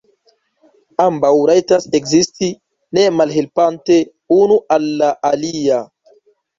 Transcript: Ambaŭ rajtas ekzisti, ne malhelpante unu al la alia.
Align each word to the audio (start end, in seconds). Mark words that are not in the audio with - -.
Ambaŭ 1.05 1.29
rajtas 1.49 1.85
ekzisti, 2.01 2.51
ne 2.99 3.05
malhelpante 3.21 4.01
unu 4.43 4.63
al 4.79 4.93
la 5.05 5.15
alia. 5.35 5.85